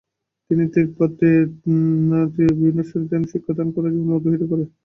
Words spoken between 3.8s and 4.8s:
অজীবন অতিবাহিত করেন।